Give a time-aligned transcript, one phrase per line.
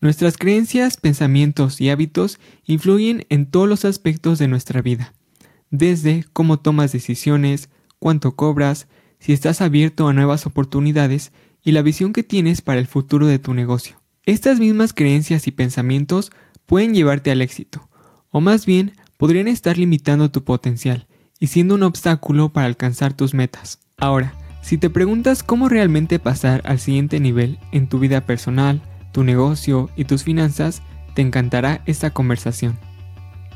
[0.00, 5.12] Nuestras creencias, pensamientos y hábitos influyen en todos los aspectos de nuestra vida,
[5.70, 8.86] desde cómo tomas decisiones, cuánto cobras,
[9.18, 11.32] si estás abierto a nuevas oportunidades
[11.64, 14.00] y la visión que tienes para el futuro de tu negocio.
[14.22, 16.30] Estas mismas creencias y pensamientos
[16.64, 17.88] pueden llevarte al éxito,
[18.30, 21.08] o más bien podrían estar limitando tu potencial
[21.40, 23.80] y siendo un obstáculo para alcanzar tus metas.
[23.96, 28.80] Ahora, si te preguntas cómo realmente pasar al siguiente nivel en tu vida personal,
[29.12, 30.82] tu negocio y tus finanzas,
[31.14, 32.78] te encantará esta conversación.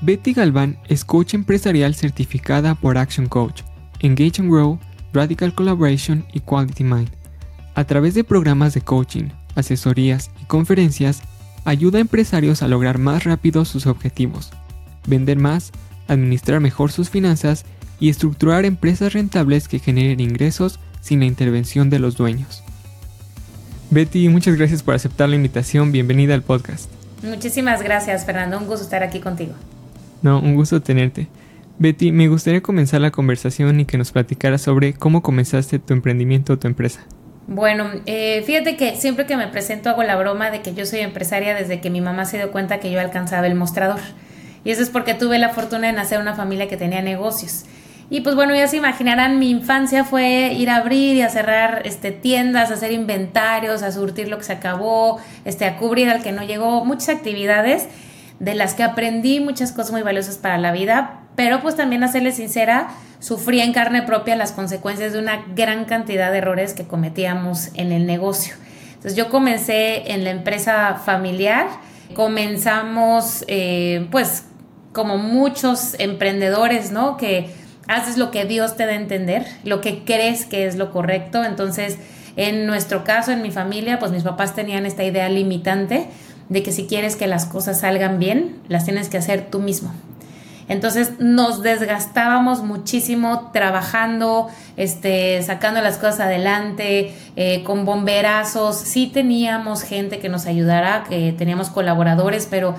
[0.00, 3.62] Betty Galván es coach empresarial certificada por Action Coach,
[4.00, 4.78] Engage and Grow,
[5.12, 7.10] Radical Collaboration y Quality Mind.
[7.74, 11.22] A través de programas de coaching, asesorías y conferencias,
[11.64, 14.50] ayuda a empresarios a lograr más rápido sus objetivos,
[15.06, 15.70] vender más,
[16.08, 17.64] administrar mejor sus finanzas
[18.00, 22.64] y estructurar empresas rentables que generen ingresos sin la intervención de los dueños.
[23.92, 25.92] Betty, muchas gracias por aceptar la invitación.
[25.92, 26.90] Bienvenida al podcast.
[27.22, 28.56] Muchísimas gracias, Fernando.
[28.56, 29.52] Un gusto estar aquí contigo.
[30.22, 31.28] No, un gusto tenerte.
[31.78, 36.54] Betty, me gustaría comenzar la conversación y que nos platicaras sobre cómo comenzaste tu emprendimiento
[36.54, 37.00] o tu empresa.
[37.46, 41.00] Bueno, eh, fíjate que siempre que me presento hago la broma de que yo soy
[41.00, 44.00] empresaria desde que mi mamá se dio cuenta que yo alcanzaba el mostrador.
[44.64, 47.66] Y eso es porque tuve la fortuna de nacer en una familia que tenía negocios.
[48.12, 51.80] Y pues bueno, ya se imaginarán, mi infancia fue ir a abrir y a cerrar
[51.86, 56.22] este, tiendas, a hacer inventarios, a surtir lo que se acabó, este, a cubrir al
[56.22, 57.88] que no llegó, muchas actividades
[58.38, 62.08] de las que aprendí muchas cosas muy valiosas para la vida, pero pues también a
[62.08, 62.88] serle sincera,
[63.18, 67.92] sufría en carne propia las consecuencias de una gran cantidad de errores que cometíamos en
[67.92, 68.56] el negocio.
[68.88, 71.66] Entonces yo comencé en la empresa familiar,
[72.14, 74.44] comenzamos eh, pues
[74.92, 77.16] como muchos emprendedores, ¿no?
[77.16, 77.61] Que
[77.92, 81.44] haces lo que Dios te da a entender, lo que crees que es lo correcto.
[81.44, 81.98] Entonces,
[82.36, 86.08] en nuestro caso, en mi familia, pues mis papás tenían esta idea limitante
[86.48, 89.92] de que si quieres que las cosas salgan bien, las tienes que hacer tú mismo.
[90.68, 98.76] Entonces nos desgastábamos muchísimo trabajando, este, sacando las cosas adelante, eh, con bomberazos.
[98.76, 102.74] Sí teníamos gente que nos ayudara, que teníamos colaboradores, pero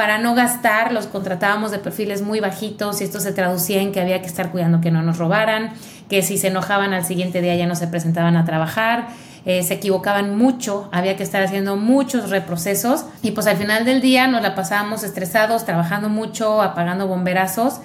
[0.00, 4.00] para no gastar los contratábamos de perfiles muy bajitos y esto se traducía en que
[4.00, 5.74] había que estar cuidando que no nos robaran,
[6.08, 9.08] que si se enojaban al siguiente día ya no se presentaban a trabajar,
[9.44, 14.00] eh, se equivocaban mucho, había que estar haciendo muchos reprocesos y pues al final del
[14.00, 17.82] día nos la pasábamos estresados, trabajando mucho, apagando bomberazos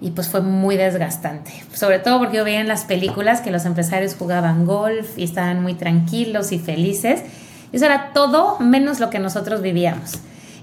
[0.00, 3.66] y pues fue muy desgastante, sobre todo porque yo veía en las películas que los
[3.66, 7.24] empresarios jugaban golf y estaban muy tranquilos y felices.
[7.74, 10.14] Eso era todo menos lo que nosotros vivíamos.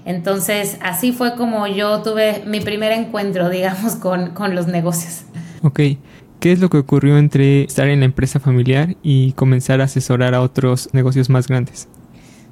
[0.06, 5.24] Entonces, así fue como yo tuve mi primer encuentro, digamos, con, los negocios.
[5.62, 5.80] Ok.
[6.40, 10.34] ¿Qué es lo que ocurrió entre estar en la empresa familiar y comenzar a asesorar
[10.34, 11.88] a otros negocios más grandes?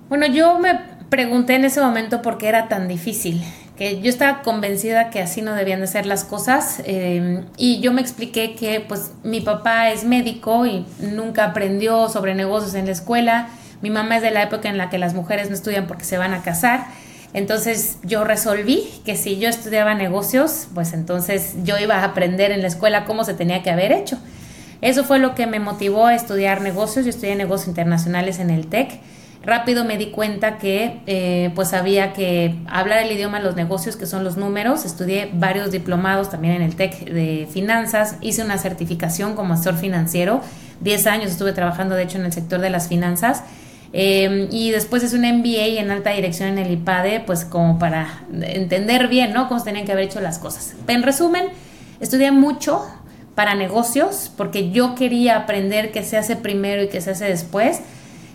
[0.09, 3.43] Bueno, yo me pregunté en ese momento por qué era tan difícil,
[3.77, 7.93] que yo estaba convencida que así no debían de ser las cosas eh, y yo
[7.93, 12.93] me expliqué que pues mi papá es médico y nunca aprendió sobre negocios en la
[12.93, 13.49] escuela,
[13.83, 16.17] mi mamá es de la época en la que las mujeres no estudian porque se
[16.17, 16.87] van a casar
[17.35, 22.63] entonces yo resolví que si yo estudiaba negocios, pues entonces yo iba a aprender en
[22.63, 24.19] la escuela cómo se tenía que haber hecho.
[24.81, 27.05] Eso fue lo que me motivó a estudiar negocios.
[27.05, 29.01] Yo estudié negocios internacionales en el TEC.
[29.43, 33.97] Rápido me di cuenta que eh, pues había que hablar el idioma de los negocios,
[33.97, 34.85] que son los números.
[34.85, 38.17] Estudié varios diplomados también en el TEC de finanzas.
[38.21, 40.41] Hice una certificación como asesor financiero.
[40.81, 43.43] Diez años estuve trabajando, de hecho, en el sector de las finanzas.
[43.97, 48.25] Em, y después es un MBA en alta dirección en el IPADE, pues como para
[48.43, 49.47] entender bien, ¿no?
[49.47, 50.75] Cómo se tenían que haber hecho las cosas.
[50.89, 51.45] En resumen,
[52.01, 52.85] estudié mucho
[53.37, 57.83] para negocios porque yo quería aprender qué se hace primero y qué se hace después.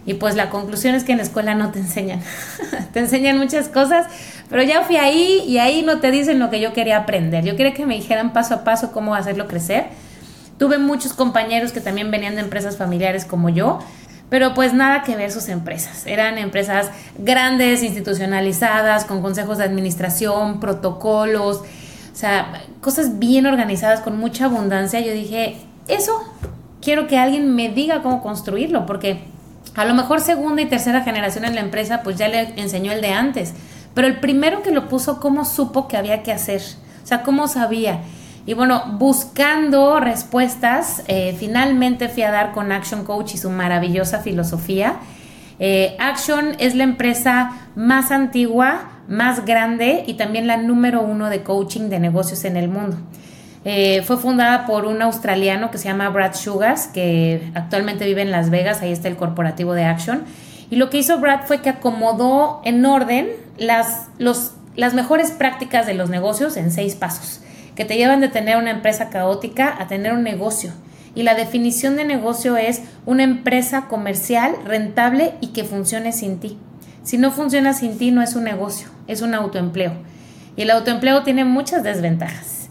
[0.05, 2.21] Y pues la conclusión es que en la escuela no te enseñan.
[2.93, 4.07] te enseñan muchas cosas,
[4.49, 7.43] pero ya fui ahí y ahí no te dicen lo que yo quería aprender.
[7.43, 9.87] Yo quería que me dijeran paso a paso cómo hacerlo crecer.
[10.57, 13.79] Tuve muchos compañeros que también venían de empresas familiares como yo,
[14.29, 16.05] pero pues nada que ver sus empresas.
[16.05, 24.17] Eran empresas grandes, institucionalizadas, con consejos de administración, protocolos, o sea, cosas bien organizadas, con
[24.17, 24.99] mucha abundancia.
[24.99, 26.21] Yo dije, eso
[26.81, 29.23] quiero que alguien me diga cómo construirlo, porque
[29.75, 33.01] a lo mejor segunda y tercera generación en la empresa, pues ya le enseñó el
[33.01, 33.53] de antes.
[33.93, 36.61] Pero el primero que lo puso, ¿cómo supo que había que hacer?
[37.03, 38.01] O sea, ¿cómo sabía?
[38.49, 44.21] Y bueno, buscando respuestas, eh, finalmente fui a dar con Action Coach y su maravillosa
[44.21, 44.95] filosofía.
[45.59, 51.43] Eh, Action es la empresa más antigua, más grande y también la número uno de
[51.43, 52.97] coaching de negocios en el mundo.
[53.65, 58.31] Eh, fue fundada por un australiano que se llama Brad Sugars, que actualmente vive en
[58.31, 60.23] Las Vegas, ahí está el corporativo de Action.
[60.71, 63.27] Y lo que hizo Brad fue que acomodó en orden
[63.59, 67.41] las, las mejores prácticas de los negocios en seis pasos,
[67.79, 70.73] que te llevan de tener una empresa caótica a tener un negocio.
[71.15, 76.57] Y la definición de negocio es una empresa comercial rentable y que funcione sin ti.
[77.03, 79.93] Si no funciona sin ti, no es un negocio, es un autoempleo.
[80.57, 82.67] Y el autoempleo tiene muchas desventajas.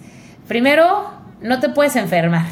[0.46, 2.44] Primero, no te puedes enfermar.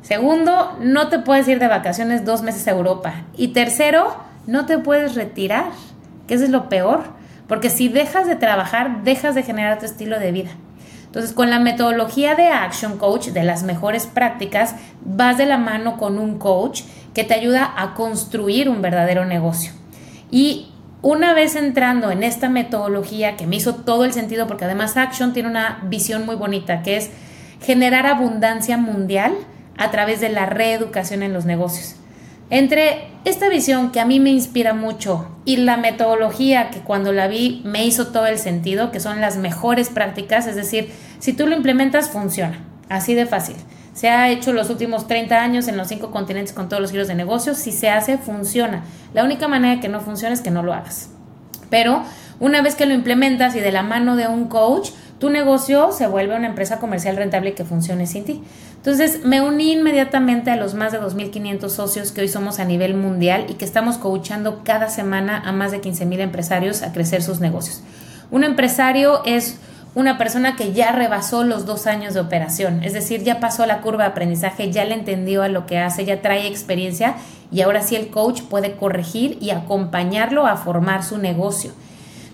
[0.00, 3.12] Segundo, no te puedes ir de vacaciones dos meses a Europa.
[3.36, 5.66] Y tercero, no te puedes retirar,
[6.26, 7.02] que eso es lo peor.
[7.46, 10.50] Porque si dejas de trabajar, dejas de generar tu estilo de vida.
[11.10, 15.96] Entonces, con la metodología de Action Coach, de las mejores prácticas, vas de la mano
[15.96, 16.82] con un coach
[17.14, 19.72] que te ayuda a construir un verdadero negocio.
[20.30, 20.70] Y
[21.02, 25.32] una vez entrando en esta metodología que me hizo todo el sentido, porque además Action
[25.32, 27.10] tiene una visión muy bonita, que es
[27.60, 29.34] generar abundancia mundial
[29.78, 31.96] a través de la reeducación en los negocios.
[32.50, 37.28] Entre esta visión que a mí me inspira mucho y la metodología que cuando la
[37.28, 41.46] vi me hizo todo el sentido, que son las mejores prácticas, es decir, si tú
[41.46, 42.58] lo implementas funciona,
[42.88, 43.54] así de fácil.
[43.94, 47.06] Se ha hecho los últimos 30 años en los cinco continentes con todos los giros
[47.06, 48.82] de negocios, si se hace funciona.
[49.14, 51.10] La única manera de que no funcione es que no lo hagas.
[51.70, 52.02] Pero
[52.40, 56.06] una vez que lo implementas y de la mano de un coach, tu negocio se
[56.06, 58.42] vuelve una empresa comercial rentable que funcione sin ti.
[58.76, 62.94] Entonces me uní inmediatamente a los más de 2.500 socios que hoy somos a nivel
[62.94, 67.38] mundial y que estamos coachando cada semana a más de 15.000 empresarios a crecer sus
[67.38, 67.82] negocios.
[68.30, 69.58] Un empresario es
[69.94, 73.82] una persona que ya rebasó los dos años de operación, es decir, ya pasó la
[73.82, 77.16] curva de aprendizaje, ya le entendió a lo que hace, ya trae experiencia
[77.52, 81.72] y ahora sí el coach puede corregir y acompañarlo a formar su negocio.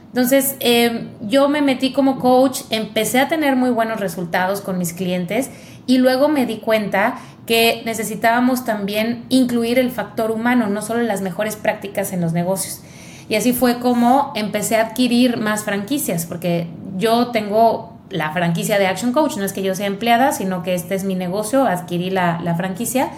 [0.09, 4.93] Entonces, eh, yo me metí como coach, empecé a tener muy buenos resultados con mis
[4.93, 5.51] clientes
[5.87, 11.21] y luego me di cuenta que necesitábamos también incluir el factor humano, no solo las
[11.21, 12.81] mejores prácticas en los negocios.
[13.29, 16.67] Y así fue como empecé a adquirir más franquicias, porque
[16.97, 20.75] yo tengo la franquicia de Action Coach, no es que yo sea empleada, sino que
[20.75, 23.11] este es mi negocio, adquirí la, la franquicia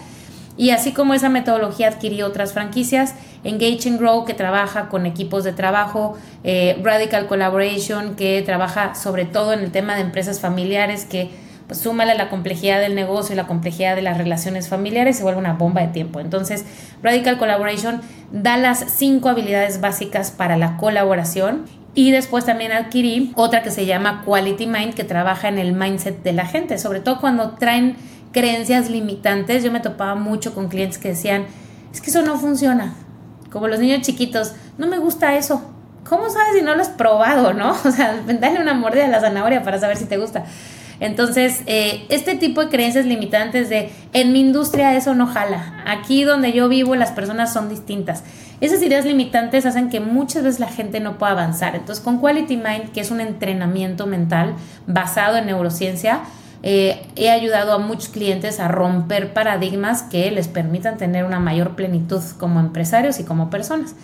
[0.59, 3.15] y así como esa metodología adquirí otras franquicias,
[3.45, 9.23] Engage and Grow, que trabaja con equipos de trabajo, eh, Radical Collaboration, que trabaja sobre
[9.23, 11.29] todo en el tema de empresas familiares, que
[11.65, 15.39] pues súmale la complejidad del negocio y la complejidad de las relaciones familiares, se vuelve
[15.39, 16.19] una bomba de tiempo.
[16.19, 16.65] Entonces,
[17.01, 18.01] Radical Collaboration
[18.33, 23.85] da las cinco habilidades básicas para la colaboración y después también adquirí otra que se
[23.85, 27.95] llama Quality Mind, que trabaja en el mindset de la gente, sobre todo cuando traen
[28.31, 29.63] creencias limitantes.
[29.63, 31.45] Yo me topaba mucho con clientes que decían,
[31.91, 32.93] es que eso no funciona.
[33.51, 35.61] Como los niños chiquitos, no me gusta eso.
[36.07, 37.71] ¿Cómo sabes si no lo has probado, no?
[37.85, 40.45] O sea, dale una mordida a la zanahoria para saber si te gusta.
[40.99, 45.81] Entonces, eh, este tipo de creencias limitantes de en mi industria eso no jala.
[45.85, 48.23] Aquí donde yo vivo las personas son distintas.
[48.59, 51.75] Esas ideas limitantes hacen que muchas veces la gente no pueda avanzar.
[51.75, 54.55] Entonces, con Quality Mind, que es un entrenamiento mental
[54.85, 56.21] basado en neurociencia,
[56.61, 61.75] eh, he ayudado a muchos clientes a romper paradigmas que les permitan tener una mayor
[61.75, 63.95] plenitud como empresarios y como personas.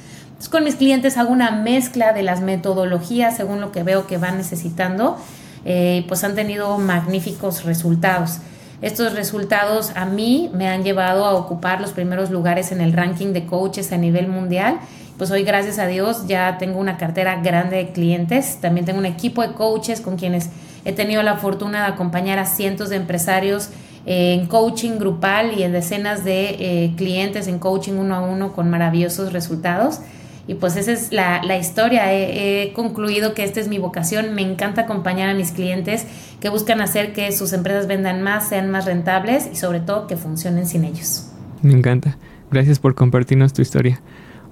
[0.50, 4.38] Con mis clientes hago una mezcla de las metodologías según lo que veo que van
[4.38, 5.18] necesitando,
[5.66, 8.40] eh, pues han tenido magníficos resultados.
[8.82, 13.34] Estos resultados a mí me han llevado a ocupar los primeros lugares en el ranking
[13.34, 14.80] de coaches a nivel mundial.
[15.18, 18.60] Pues hoy, gracias a Dios, ya tengo una cartera grande de clientes.
[18.60, 20.50] También tengo un equipo de coaches con quienes
[20.86, 23.70] He tenido la fortuna de acompañar a cientos de empresarios
[24.06, 28.70] en coaching grupal y en decenas de eh, clientes en coaching uno a uno con
[28.70, 30.00] maravillosos resultados.
[30.48, 32.14] Y pues esa es la, historia.
[32.14, 34.36] He, concluido que esta es mi vocación.
[34.36, 36.06] Me encanta acompañar a mis clientes
[36.40, 40.18] que buscan hacer que sus empresas vendan más, sean más rentables y sobre todo que
[40.18, 41.32] funcionen sin ellos.
[41.64, 42.18] Me encanta.
[42.52, 44.02] Gracias por compartirnos tu historia.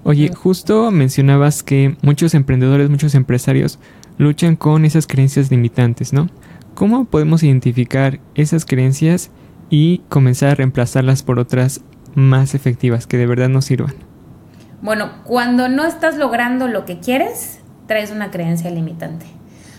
[0.05, 3.79] Oye, justo mencionabas que muchos emprendedores, muchos empresarios
[4.17, 6.29] luchan con esas creencias limitantes, ¿no?
[6.75, 9.31] ¿Cómo podemos identificar esas creencias
[9.69, 11.81] y comenzar a reemplazarlas por otras
[12.15, 13.95] más efectivas que de verdad nos sirvan?
[14.81, 19.25] Bueno, cuando no estás logrando lo que quieres, traes una creencia limitante.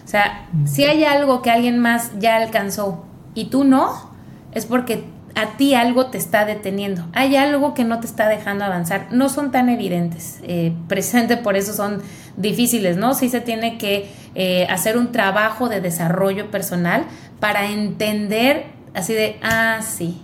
[0.04, 3.04] O sea, si hay algo que alguien más ya alcanzó
[3.35, 4.11] y tú no,
[4.52, 5.04] es porque
[5.35, 9.29] a ti algo te está deteniendo, hay algo que no te está dejando avanzar, no
[9.29, 10.73] son tan evidentes, eh,
[11.43, 12.03] por eso son
[12.37, 13.14] difíciles, ¿no?
[13.14, 17.05] Sí se tiene que eh, hacer un trabajo de desarrollo personal
[17.41, 20.21] para entender así de, ah, sí,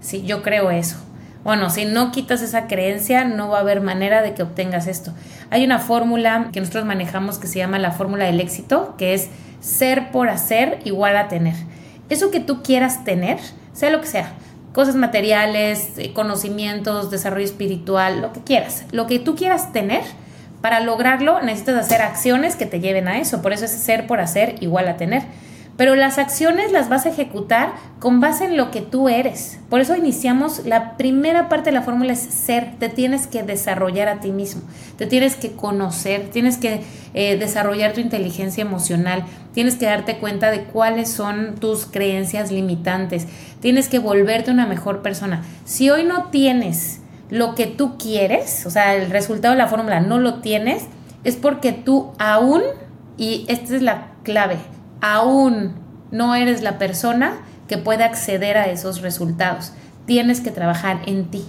[0.00, 0.96] sí, yo creo eso.
[1.42, 5.14] Bueno, si no quitas esa creencia, no va a haber manera de que obtengas esto.
[5.48, 9.30] Hay una fórmula que nosotros manejamos que se llama la fórmula del éxito, que es
[9.60, 11.54] ser por hacer igual a tener.
[12.10, 13.38] Eso que tú quieras tener,
[13.72, 14.34] sea lo que sea,
[14.72, 20.02] cosas materiales, eh, conocimientos, desarrollo espiritual, lo que quieras, lo que tú quieras tener.
[20.60, 24.20] Para lograrlo necesitas hacer acciones que te lleven a eso, por eso es ser por
[24.20, 25.22] hacer igual a tener
[25.80, 29.58] pero las acciones las vas a ejecutar con base en lo que tú eres.
[29.70, 34.06] Por eso iniciamos, la primera parte de la fórmula es ser, te tienes que desarrollar
[34.08, 34.60] a ti mismo,
[34.98, 36.82] te tienes que conocer, tienes que
[37.14, 43.26] eh, desarrollar tu inteligencia emocional, tienes que darte cuenta de cuáles son tus creencias limitantes,
[43.60, 45.44] tienes que volverte una mejor persona.
[45.64, 50.00] Si hoy no tienes lo que tú quieres, o sea, el resultado de la fórmula
[50.00, 50.82] no lo tienes,
[51.24, 52.60] es porque tú aún,
[53.16, 54.58] y esta es la clave,
[55.00, 55.74] aún
[56.10, 57.38] no eres la persona
[57.68, 59.72] que puede acceder a esos resultados.
[60.06, 61.44] Tienes que trabajar en ti.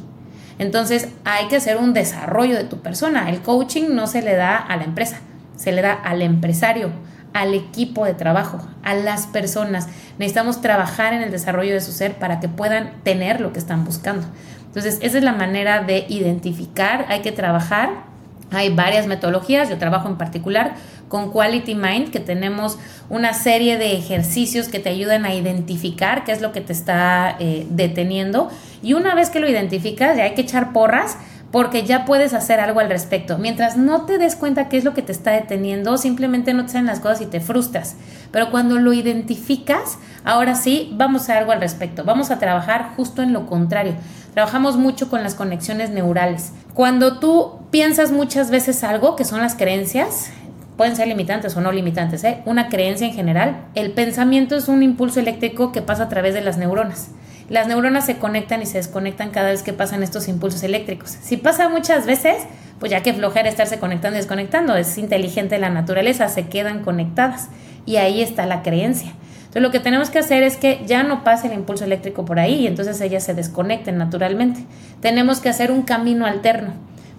[0.60, 3.29] Entonces hay que hacer un desarrollo de tu persona.
[3.29, 5.20] El coaching no se le da a la empresa,
[5.55, 6.91] se le da al empresario,
[7.34, 9.88] al equipo de trabajo, a las personas.
[10.20, 13.86] Necesitamos trabajar en el desarrollo de su ser para que puedan tener lo que están
[13.86, 14.27] buscando.
[14.67, 18.11] Entonces esa es la manera de identificar, hay que trabajar
[18.51, 20.75] hay varias metodologías, yo trabajo en particular
[21.08, 22.77] con Quality Mind, que tenemos
[23.10, 27.36] una serie de ejercicios que te ayudan a identificar qué es lo que te está
[27.39, 28.50] eh, deteniendo.
[28.81, 31.17] Y una vez que lo identificas, ya hay que echar porras
[31.51, 33.38] porque ya puedes hacer algo al respecto.
[33.38, 36.72] Mientras no te des cuenta qué es lo que te está deteniendo, simplemente no te
[36.72, 37.98] salen las cosas y te frustras.
[38.31, 42.05] Pero cuando lo identificas, ahora sí, vamos a hacer algo al respecto.
[42.05, 43.96] Vamos a trabajar justo en lo contrario.
[44.34, 46.54] Trabajamos mucho con las conexiones neurales.
[46.74, 50.32] Cuando tú piensas muchas veces algo, que son las creencias,
[50.78, 52.42] pueden ser limitantes o no limitantes, ¿eh?
[52.46, 56.42] una creencia en general, el pensamiento es un impulso eléctrico que pasa a través de
[56.42, 57.10] las neuronas.
[57.50, 61.18] Las neuronas se conectan y se desconectan cada vez que pasan estos impulsos eléctricos.
[61.22, 62.44] Si pasa muchas veces,
[62.80, 67.50] pues ya que flojera estarse conectando y desconectando, es inteligente la naturaleza, se quedan conectadas
[67.86, 69.12] y ahí está la creencia.
[69.51, 72.39] Entonces lo que tenemos que hacer es que ya no pase el impulso eléctrico por
[72.39, 74.62] ahí y entonces ellas se desconecten naturalmente.
[75.01, 76.72] Tenemos que hacer un camino alterno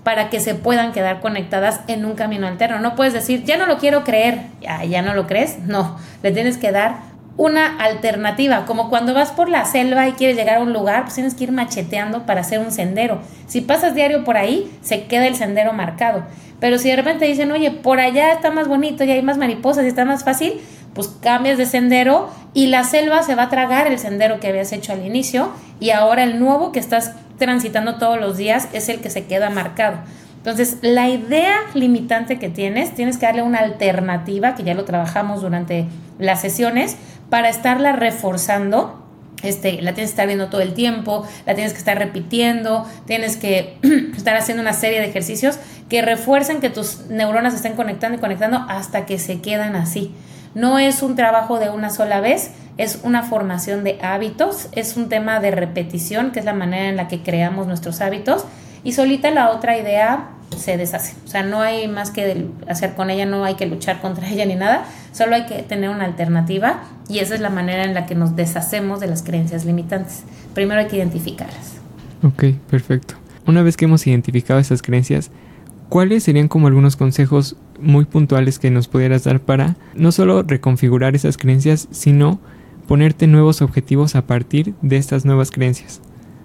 [0.03, 2.79] para que se puedan quedar conectadas en un camino alterno.
[2.79, 5.59] No puedes decir, ya no lo quiero creer, ya, ya no lo crees.
[5.67, 10.35] No, le tienes que dar una alternativa, como cuando vas por la selva y quieres
[10.35, 13.21] llegar a un lugar, pues tienes que ir macheteando para hacer un sendero.
[13.47, 16.25] Si pasas diario por ahí, se queda el sendero marcado.
[16.61, 19.85] Pero si de repente dicen, oye, por allá está más bonito y hay más mariposas
[19.85, 20.61] y está más fácil,
[20.95, 24.73] pues cambias de sendero y la selva se va a tragar el sendero que habías
[24.73, 29.01] hecho al inicio y ahora el nuevo que estás transitando todos los días es el
[29.01, 29.99] que se queda marcado.
[30.43, 35.41] Entonces, la idea limitante que tienes, tienes que darle una alternativa, que ya lo trabajamos
[35.41, 35.87] durante
[36.19, 36.97] las sesiones,
[37.31, 38.99] para estarla reforzando.
[39.45, 43.37] Este, la tienes que estar viendo todo el tiempo, la tienes que estar repitiendo, tienes
[43.37, 43.77] que
[44.17, 45.59] estar haciendo una serie de ejercicios
[45.89, 50.13] que refuercen que tus neuronas estén conectando y conectando hasta que se quedan así.
[50.55, 55.09] No es un trabajo de una sola vez, es una formación de hábitos, es un
[55.09, 58.45] tema de repetición, que es la manera en la que creamos nuestros hábitos,
[58.85, 61.15] y solita la otra idea se deshace.
[61.25, 64.45] O sea, no hay más que hacer con ella, no hay que luchar contra ella
[64.45, 68.07] ni nada, solo hay que tener una alternativa y esa es la manera en la
[68.07, 70.25] que nos deshacemos de las creencias limitantes.
[70.55, 71.75] Primero hay que identificarlas.
[72.23, 73.15] Ok, perfecto.
[73.47, 75.31] Una vez que hemos identificado esas creencias,
[75.89, 81.15] ¿cuáles serían como algunos consejos muy puntuales que nos pudieras dar para no solo reconfigurar
[81.15, 82.41] esas creencias, sino
[82.87, 86.01] ponerte nuevos objetivos a partir de estas nuevas creencias.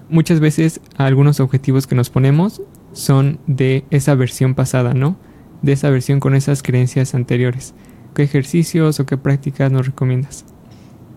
[0.10, 2.62] Muchas veces algunos objetivos que nos ponemos
[2.94, 5.18] son de esa versión pasada, ¿no?
[5.62, 7.74] De esa versión con esas creencias anteriores.
[8.14, 10.46] ¿Qué ejercicios o qué prácticas nos recomiendas?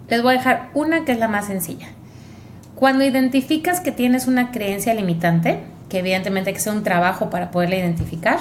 [0.09, 1.89] Les voy a dejar una que es la más sencilla.
[2.75, 7.51] Cuando identificas que tienes una creencia limitante, que evidentemente hay que hacer un trabajo para
[7.51, 8.39] poderla identificar,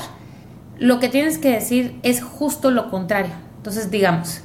[0.80, 3.32] lo que tienes que decir es justo lo contrario.
[3.58, 4.42] Entonces, digamos,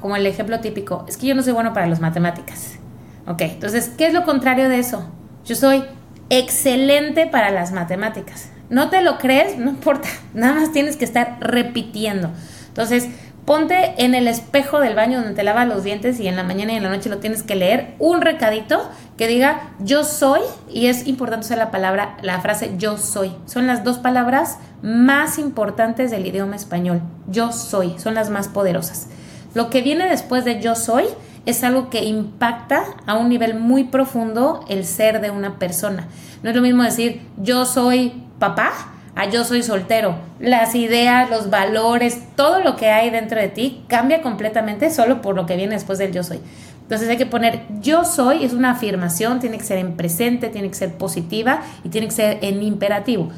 [0.00, 2.78] como el ejemplo típico, es que yo no soy bueno para las matemáticas.
[3.26, 5.10] Ok, entonces, ¿qué es lo contrario de eso?
[5.44, 5.84] Yo soy
[6.30, 8.50] excelente para las matemáticas.
[8.70, 9.58] ¿No te lo crees?
[9.58, 12.30] No importa, nada más tienes que estar repitiendo.
[12.68, 13.08] Entonces,
[13.48, 16.74] ponte en el espejo del baño donde te lavas los dientes y en la mañana
[16.74, 20.40] y en la noche lo tienes que leer, un recadito que diga yo soy,
[20.70, 23.32] y es importante usar la palabra, la frase yo soy.
[23.46, 27.00] Son las dos palabras más importantes del idioma español.
[27.26, 29.08] Yo soy, son las más poderosas.
[29.54, 31.06] Lo que viene después de yo soy
[31.46, 36.06] es algo que impacta a un nivel muy profundo el ser de una persona.
[36.42, 38.72] No es lo mismo decir yo soy papá
[39.18, 40.14] a yo soy soltero.
[40.38, 45.34] Las ideas, los valores, todo lo que hay dentro de ti cambia completamente solo por
[45.34, 46.38] lo que viene después del yo soy.
[46.82, 50.68] Entonces hay que poner yo soy, es una afirmación, tiene que ser en presente, tiene
[50.68, 53.30] que ser positiva y tiene que ser en imperativo.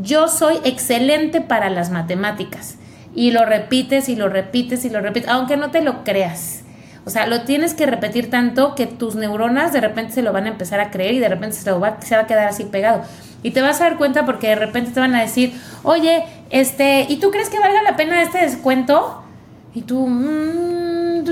[0.00, 2.76] Yo soy excelente para las matemáticas.
[3.14, 6.62] Y lo repites y lo repites y lo repites, aunque no te lo creas.
[7.06, 10.46] O sea, lo tienes que repetir tanto que tus neuronas de repente se lo van
[10.46, 13.02] a empezar a creer y de repente se, va, se va a quedar así pegado.
[13.44, 15.52] Y te vas a dar cuenta porque de repente te van a decir,
[15.84, 19.22] oye, este, ¿y tú crees que valga la pena este descuento?
[19.72, 21.24] Y tú, mmm,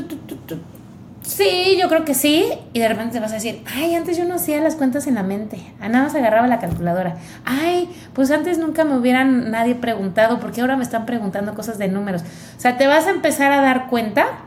[1.22, 2.52] sí, yo creo que sí.
[2.72, 5.16] Y de repente te vas a decir, ay, antes yo no hacía las cuentas en
[5.16, 5.58] la mente.
[5.80, 7.16] A nada más agarraba la calculadora.
[7.44, 11.88] Ay, pues antes nunca me hubieran nadie preguntado, porque ahora me están preguntando cosas de
[11.88, 12.22] números.
[12.56, 14.43] O sea, te vas a empezar a dar cuenta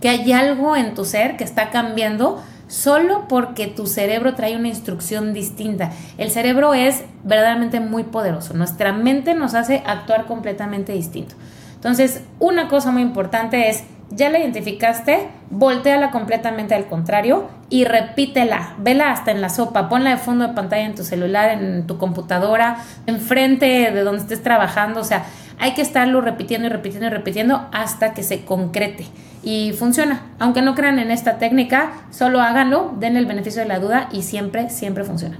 [0.00, 4.68] que hay algo en tu ser que está cambiando solo porque tu cerebro trae una
[4.68, 5.90] instrucción distinta.
[6.18, 8.54] El cerebro es verdaderamente muy poderoso.
[8.54, 11.34] Nuestra mente nos hace actuar completamente distinto.
[11.74, 18.74] Entonces, una cosa muy importante es, ya la identificaste, volteala completamente al contrario y repítela.
[18.78, 21.98] Vela hasta en la sopa, ponla de fondo de pantalla en tu celular, en tu
[21.98, 25.00] computadora, enfrente de donde estés trabajando.
[25.00, 25.24] O sea,
[25.58, 29.06] hay que estarlo repitiendo y repitiendo y repitiendo hasta que se concrete
[29.42, 30.22] y funciona.
[30.38, 34.22] Aunque no crean en esta técnica, solo háganlo, den el beneficio de la duda y
[34.22, 35.38] siempre, siempre funciona.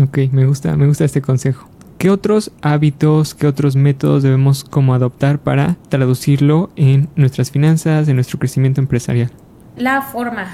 [0.00, 1.68] Ok, me gusta, me gusta este consejo.
[1.98, 8.14] ¿Qué otros hábitos, qué otros métodos debemos como adoptar para traducirlo en nuestras finanzas, en
[8.14, 9.30] nuestro crecimiento empresarial?
[9.76, 10.46] La forma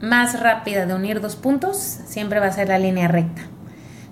[0.00, 3.42] más rápida de unir dos puntos siempre va a ser la línea recta.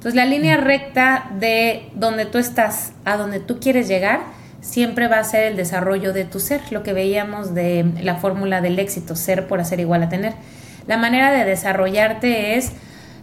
[0.04, 4.20] Entonces la línea recta de donde tú estás a donde tú quieres llegar
[4.60, 8.60] siempre va a ser el desarrollo de tu ser, lo que veíamos de la fórmula
[8.60, 10.34] del éxito, ser por hacer igual a tener.
[10.86, 12.72] La manera de desarrollarte es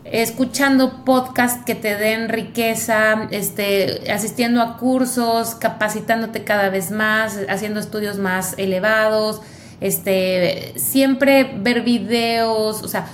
[0.05, 7.79] escuchando podcasts que te den riqueza, este, asistiendo a cursos, capacitándote cada vez más, haciendo
[7.79, 9.43] estudios más elevados,
[9.81, 13.05] este, siempre ver videos, o sea,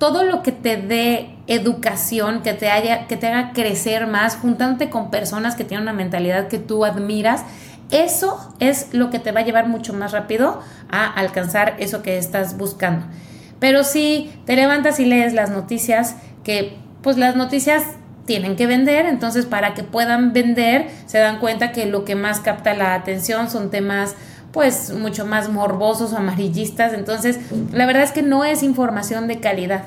[0.00, 4.88] todo lo que te dé educación, que te, haya, que te haga crecer más, juntándote
[4.88, 7.44] con personas que tienen una mentalidad que tú admiras,
[7.90, 12.16] eso es lo que te va a llevar mucho más rápido a alcanzar eso que
[12.16, 13.04] estás buscando.
[13.58, 17.82] Pero si te levantas y lees las noticias, que pues las noticias
[18.24, 22.40] tienen que vender, entonces para que puedan vender se dan cuenta que lo que más
[22.40, 24.16] capta la atención son temas
[24.52, 27.38] pues mucho más morbosos o amarillistas, entonces
[27.72, 29.84] la verdad es que no es información de calidad.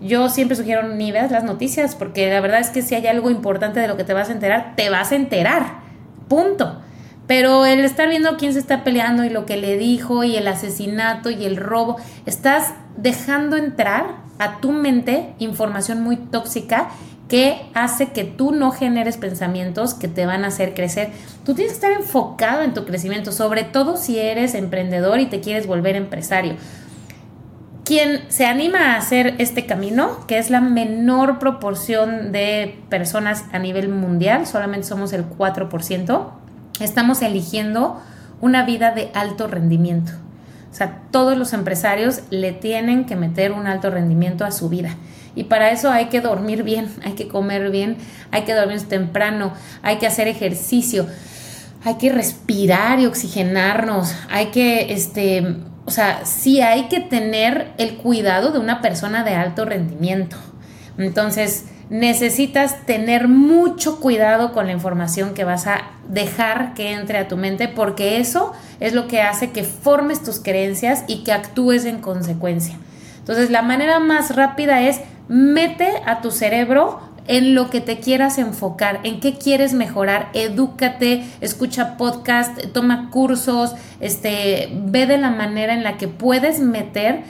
[0.00, 3.30] Yo siempre sugiero ni veas las noticias porque la verdad es que si hay algo
[3.30, 5.80] importante de lo que te vas a enterar, te vas a enterar.
[6.28, 6.80] Punto.
[7.26, 10.46] Pero el estar viendo quién se está peleando y lo que le dijo y el
[10.46, 16.90] asesinato y el robo, estás dejando entrar a tu mente información muy tóxica
[17.28, 21.10] que hace que tú no generes pensamientos que te van a hacer crecer.
[21.44, 25.40] Tú tienes que estar enfocado en tu crecimiento, sobre todo si eres emprendedor y te
[25.40, 26.56] quieres volver empresario.
[27.84, 33.58] Quien se anima a hacer este camino, que es la menor proporción de personas a
[33.58, 36.30] nivel mundial, solamente somos el 4%,
[36.80, 38.00] estamos eligiendo
[38.40, 40.12] una vida de alto rendimiento.
[40.72, 44.96] O sea, todos los empresarios le tienen que meter un alto rendimiento a su vida.
[45.36, 47.98] Y para eso hay que dormir bien, hay que comer bien,
[48.30, 51.06] hay que dormir temprano, hay que hacer ejercicio,
[51.84, 57.96] hay que respirar y oxigenarnos, hay que, este, o sea, sí hay que tener el
[57.96, 60.36] cuidado de una persona de alto rendimiento.
[60.96, 67.28] Entonces, necesitas tener mucho cuidado con la información que vas a dejar que entre a
[67.28, 71.84] tu mente porque eso es lo que hace que formes tus creencias y que actúes
[71.84, 72.76] en consecuencia.
[73.18, 78.38] Entonces la manera más rápida es mete a tu cerebro en lo que te quieras
[78.38, 85.74] enfocar, en qué quieres mejorar, edúcate, escucha podcast, toma cursos, este, ve de la manera
[85.74, 87.22] en la que puedes meter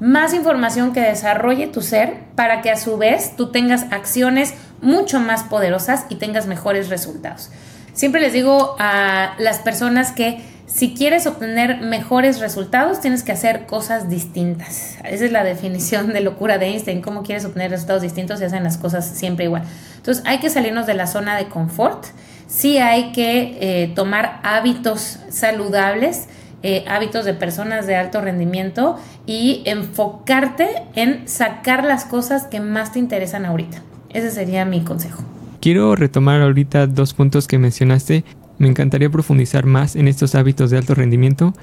[0.00, 5.20] más información que desarrolle tu ser para que a su vez tú tengas acciones mucho
[5.20, 7.50] más poderosas y tengas mejores resultados.
[7.92, 10.42] Siempre les digo a las personas que
[10.74, 14.98] si quieres obtener mejores resultados, tienes que hacer cosas distintas.
[15.04, 18.64] Esa es la definición de locura de Einstein, cómo quieres obtener resultados distintos y hacen
[18.64, 19.62] las cosas siempre igual.
[19.96, 22.06] Entonces hay que salirnos de la zona de confort,
[22.48, 26.26] sí hay que eh, tomar hábitos saludables,
[26.64, 32.90] eh, hábitos de personas de alto rendimiento y enfocarte en sacar las cosas que más
[32.90, 33.80] te interesan ahorita.
[34.10, 35.22] Ese sería mi consejo.
[35.60, 38.24] Quiero retomar ahorita dos puntos que mencionaste.
[38.58, 41.54] Me encantaría profundizar más en estos hábitos de alto rendimiento.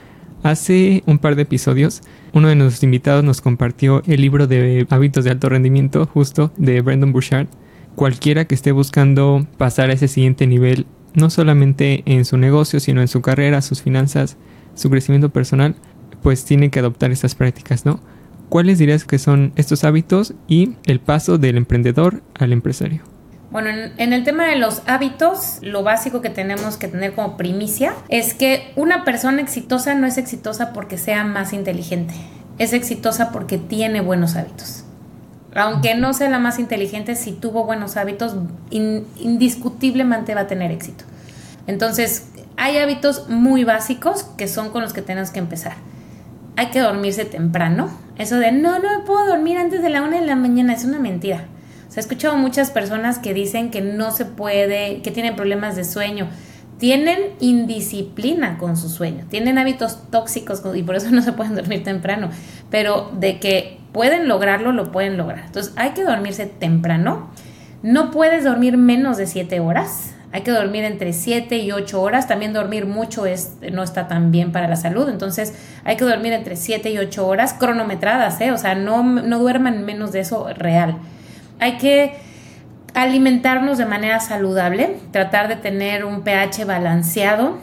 [0.44, 2.02] Hace un par de episodios,
[2.34, 6.82] uno de nuestros invitados nos compartió el libro de hábitos de alto rendimiento, justo de
[6.82, 7.48] Brandon Bouchard.
[7.96, 13.02] Cualquiera que esté buscando pasar a ese siguiente nivel, no solamente en su negocio, sino
[13.02, 14.38] en su carrera, sus finanzas,
[14.76, 15.76] su crecimiento personal,
[16.24, 18.00] pues tiene que adoptar estas prácticas, ¿no?
[18.50, 23.11] ¿Cuáles dirías que son estos hábitos y el paso del emprendedor al empresario?
[23.52, 27.94] Bueno, en, el tema de los hábitos, lo básico que tenemos que tener como primicia
[28.08, 32.14] es que una persona exitosa no es exitosa porque sea más inteligente.
[32.60, 34.86] es exitosa porque tiene buenos hábitos.
[35.54, 38.38] Aunque no sea la más inteligente, si tuvo buenos hábitos,
[38.70, 41.04] indiscutiblemente va a tener éxito.
[41.68, 45.74] Entonces, hay hábitos muy básicos que son con los que tenemos que empezar.
[46.56, 47.90] Hay que dormirse temprano.
[48.18, 50.86] Eso de no, no me puedo dormir antes de la una de la mañana es
[50.86, 51.48] una mentira.
[51.92, 55.84] Se ha escuchado muchas personas que dicen que no se puede, que tienen problemas de
[55.84, 56.30] sueño.
[56.78, 61.84] Tienen indisciplina con su sueño, tienen hábitos tóxicos y por eso no se pueden dormir
[61.84, 62.30] temprano.
[62.70, 65.44] Pero de que pueden lograrlo, lo pueden lograr.
[65.46, 67.30] Entonces hay que dormirse temprano.
[67.84, 70.14] No puedes dormir menos de 7 horas.
[70.32, 72.26] Hay que dormir entre 7 y 8 horas.
[72.26, 75.10] También dormir mucho es, no está tan bien para la salud.
[75.10, 78.54] Entonces hay que dormir entre 7 y 8 horas cronometradas, ¿eh?
[78.54, 80.96] O sea, no, no duerman menos de eso real.
[81.62, 82.16] Hay que
[82.94, 87.58] alimentarnos de manera saludable, tratar de tener un pH balanceado.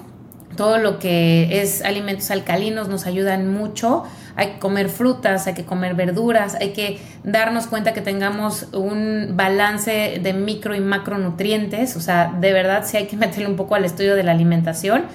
[0.56, 4.04] Todo lo que es alimentos alcalinos nos ayudan mucho
[4.38, 9.32] hay que comer frutas, hay que comer verduras, hay que darnos cuenta que tengamos un
[9.32, 13.74] balance de micro y macronutrientes, o sea, de verdad sí hay que meterle un poco
[13.74, 15.06] al estudio de la alimentación.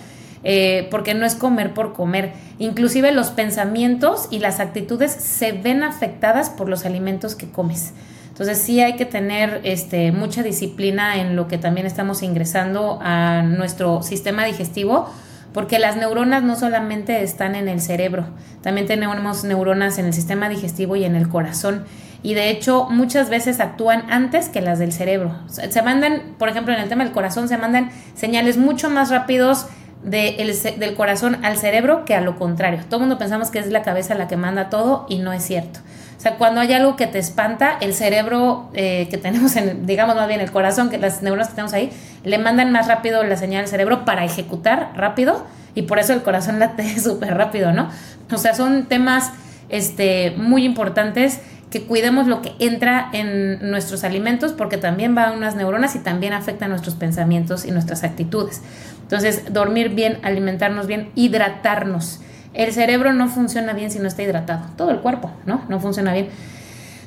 [0.46, 2.34] Eh, porque no es comer por comer.
[2.60, 7.94] Inclusive los pensamientos y las actitudes se ven afectadas por los alimentos que comes.
[8.34, 13.44] Entonces sí hay que tener este, mucha disciplina en lo que también estamos ingresando a
[13.44, 15.08] nuestro sistema digestivo
[15.54, 18.26] porque las neuronas no solamente están en el cerebro,
[18.64, 21.86] también tenemos neuronas en el sistema digestivo y en el corazón.
[22.24, 25.36] Y de hecho muchas veces actúan antes que las del cerebro.
[25.48, 29.68] Se mandan, por ejemplo, en el tema del corazón, se mandan señales mucho más rápidos
[30.04, 32.80] del corazón al cerebro que a lo contrario.
[32.86, 35.44] Todo el mundo pensamos que es la cabeza la que manda todo y no es
[35.44, 35.82] cierto.
[36.24, 40.16] O sea, cuando hay algo que te espanta, el cerebro eh, que tenemos, en, digamos
[40.16, 41.92] más bien el corazón, que las neuronas que tenemos ahí,
[42.24, 46.22] le mandan más rápido la señal al cerebro para ejecutar rápido y por eso el
[46.22, 47.90] corazón late súper rápido, ¿no?
[48.32, 49.32] O sea, son temas
[49.68, 55.32] este, muy importantes que cuidemos lo que entra en nuestros alimentos porque también va a
[55.34, 58.62] unas neuronas y también afecta nuestros pensamientos y nuestras actitudes.
[59.02, 62.22] Entonces, dormir bien, alimentarnos bien, hidratarnos.
[62.54, 64.66] El cerebro no funciona bien si no está hidratado.
[64.78, 65.62] Todo el cuerpo, ¿no?
[65.70, 66.30] No funciona bien.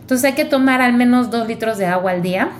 [0.00, 2.50] Entonces hay que tomar al menos dos litros de agua al día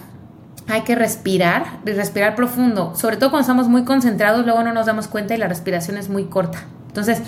[0.69, 5.07] hay que respirar, respirar profundo, sobre todo cuando estamos muy concentrados, luego no nos damos
[5.07, 6.65] cuenta y la respiración es muy corta.
[6.89, 7.23] Entonces,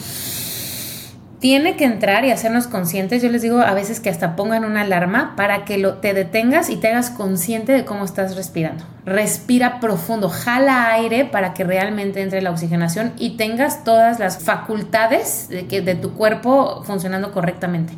[1.41, 3.23] tiene que entrar y hacernos conscientes.
[3.23, 6.69] Yo les digo a veces que hasta pongan una alarma para que lo, te detengas
[6.69, 8.85] y te hagas consciente de cómo estás respirando.
[9.05, 15.49] Respira profundo, jala aire para que realmente entre la oxigenación y tengas todas las facultades
[15.49, 17.95] de, que, de tu cuerpo funcionando correctamente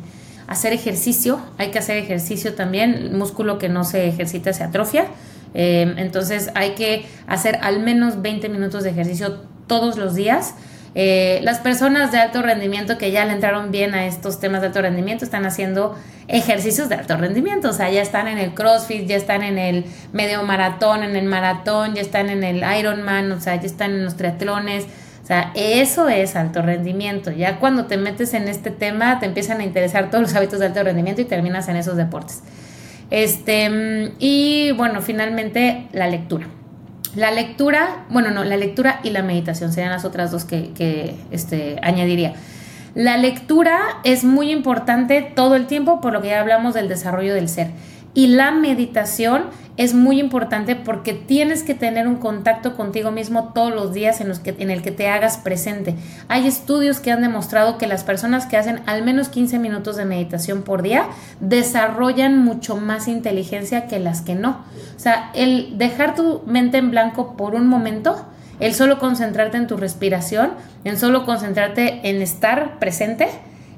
[0.47, 5.05] hacer ejercicio, hay que hacer ejercicio también, el músculo que no se ejercita se atrofia,
[5.53, 10.55] eh, entonces hay que hacer al menos 20 minutos de ejercicio todos los días.
[10.93, 14.67] Eh, las personas de alto rendimiento que ya le entraron bien a estos temas de
[14.67, 19.07] alto rendimiento están haciendo ejercicios de alto rendimiento, o sea, ya están en el CrossFit,
[19.07, 23.39] ya están en el medio maratón, en el maratón, ya están en el Ironman, o
[23.39, 24.85] sea, ya están en los triatlones,
[25.23, 27.31] o sea, eso es alto rendimiento.
[27.31, 30.65] Ya cuando te metes en este tema, te empiezan a interesar todos los hábitos de
[30.65, 32.41] alto rendimiento y terminas en esos deportes.
[33.11, 36.47] Este, y bueno, finalmente la lectura.
[37.15, 41.15] La lectura, bueno, no, la lectura y la meditación serían las otras dos que, que
[41.31, 42.33] este, añadiría.
[42.95, 47.33] La lectura es muy importante todo el tiempo, por lo que ya hablamos del desarrollo
[47.33, 47.71] del ser.
[48.13, 49.43] Y la meditación
[49.77, 54.27] es muy importante porque tienes que tener un contacto contigo mismo todos los días en,
[54.27, 55.95] los que, en el que te hagas presente.
[56.27, 60.05] Hay estudios que han demostrado que las personas que hacen al menos 15 minutos de
[60.05, 61.05] meditación por día
[61.39, 64.65] desarrollan mucho más inteligencia que las que no.
[64.95, 68.25] O sea, el dejar tu mente en blanco por un momento,
[68.59, 70.51] el solo concentrarte en tu respiración,
[70.83, 73.29] en solo concentrarte en estar presente,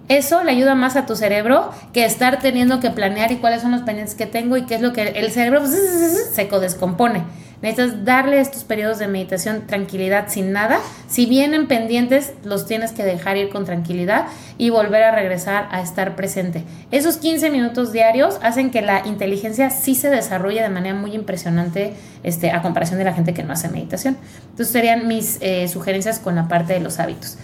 [0.09, 3.71] eso le ayuda más a tu cerebro que estar teniendo que planear y cuáles son
[3.71, 7.23] los pendientes que tengo y qué es lo que el cerebro se descompone.
[7.63, 10.79] Necesitas darle estos periodos de meditación tranquilidad sin nada.
[11.07, 14.25] Si vienen pendientes, los tienes que dejar ir con tranquilidad
[14.57, 16.65] y volver a regresar a estar presente.
[16.91, 21.93] Esos 15 minutos diarios hacen que la inteligencia sí se desarrolle de manera muy impresionante
[22.23, 24.17] este, a comparación de la gente que no hace meditación.
[24.41, 27.37] Entonces serían mis eh, sugerencias con la parte de los hábitos.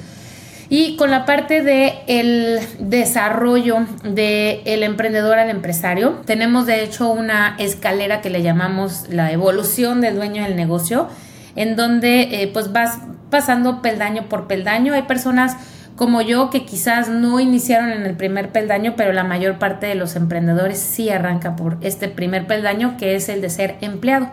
[0.71, 7.09] Y con la parte de el desarrollo del el emprendedor al empresario, tenemos de hecho
[7.09, 11.07] una escalera que le llamamos la evolución del dueño del negocio,
[11.55, 12.99] en donde eh, pues vas
[13.31, 14.93] pasando peldaño por peldaño.
[14.93, 15.57] Hay personas
[15.95, 19.95] como yo que quizás no iniciaron en el primer peldaño, pero la mayor parte de
[19.95, 24.29] los emprendedores sí arranca por este primer peldaño que es el de ser empleado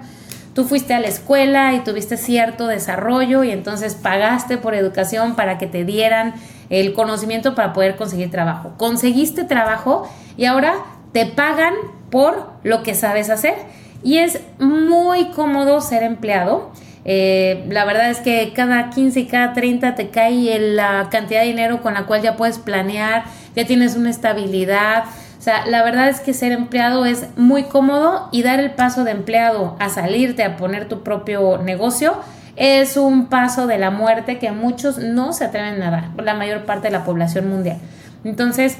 [0.56, 5.58] tú fuiste a la escuela y tuviste cierto desarrollo y entonces pagaste por educación para
[5.58, 6.32] que te dieran
[6.70, 8.72] el conocimiento para poder conseguir trabajo.
[8.78, 10.76] Conseguiste trabajo y ahora
[11.12, 11.74] te pagan
[12.10, 13.54] por lo que sabes hacer.
[14.02, 16.72] Y es muy cómodo ser empleado.
[17.04, 21.48] Eh, la verdad es que cada 15 y cada 30 te cae la cantidad de
[21.48, 25.04] dinero con la cual ya puedes planear, ya tienes una estabilidad.
[25.46, 29.12] Sea, la verdad es que ser empleado es muy cómodo y dar el paso de
[29.12, 32.14] empleado a salirte a poner tu propio negocio
[32.56, 36.64] es un paso de la muerte que muchos no se atreven a dar, la mayor
[36.64, 37.76] parte de la población mundial.
[38.24, 38.76] Entonces,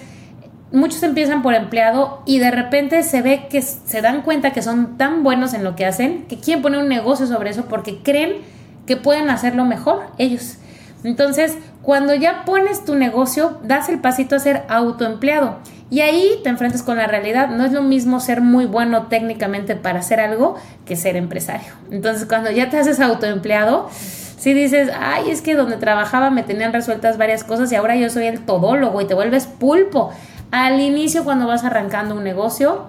[0.72, 4.98] muchos empiezan por empleado y de repente se ve que se dan cuenta que son
[4.98, 8.38] tan buenos en lo que hacen que quieren poner un negocio sobre eso porque creen
[8.88, 10.57] que pueden hacerlo mejor ellos.
[11.05, 15.59] Entonces, cuando ya pones tu negocio, das el pasito a ser autoempleado.
[15.88, 17.49] Y ahí te enfrentas con la realidad.
[17.49, 21.72] No es lo mismo ser muy bueno técnicamente para hacer algo que ser empresario.
[21.90, 26.72] Entonces, cuando ya te haces autoempleado, si dices, ay, es que donde trabajaba me tenían
[26.72, 30.11] resueltas varias cosas y ahora yo soy el todólogo y te vuelves pulpo.
[30.51, 32.87] Al inicio, cuando vas arrancando un negocio,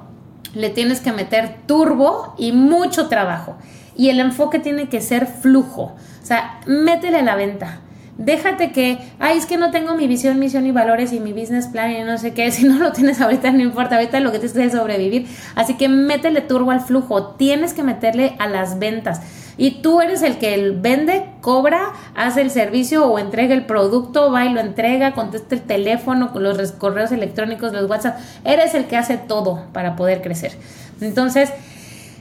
[0.53, 3.55] le tienes que meter turbo y mucho trabajo.
[3.95, 5.95] Y el enfoque tiene que ser flujo.
[6.21, 7.79] O sea, métele la venta.
[8.17, 11.67] Déjate que, ay, es que no tengo mi visión, misión y valores y mi business
[11.67, 12.51] plan y no sé qué.
[12.57, 13.95] Si no lo tienes ahorita, no importa.
[13.95, 15.27] Ahorita lo que tienes es sobrevivir.
[15.55, 17.35] Así que métele turbo al flujo.
[17.35, 19.21] Tienes que meterle a las ventas.
[19.59, 24.45] Y tú eres el que vende, cobra, hace el servicio o entrega el producto, va
[24.45, 28.19] y lo entrega, contesta el teléfono, los correos electrónicos, los WhatsApp.
[28.43, 30.53] Eres el que hace todo para poder crecer.
[31.01, 31.51] Entonces,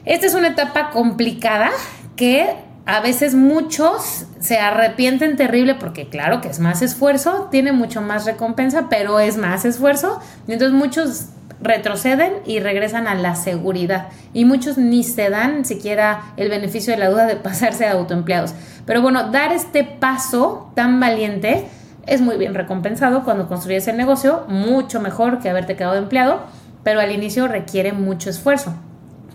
[0.07, 1.71] esta es una etapa complicada
[2.17, 2.55] que
[2.87, 8.25] a veces muchos se arrepienten terrible porque claro que es más esfuerzo, tiene mucho más
[8.25, 10.21] recompensa, pero es más esfuerzo.
[10.47, 11.27] Entonces muchos
[11.61, 14.07] retroceden y regresan a la seguridad.
[14.33, 18.55] Y muchos ni se dan siquiera el beneficio de la duda de pasarse a autoempleados.
[18.87, 21.67] Pero bueno, dar este paso tan valiente
[22.07, 26.43] es muy bien recompensado cuando construyes el negocio, mucho mejor que haberte quedado empleado,
[26.85, 28.77] pero al inicio requiere mucho esfuerzo.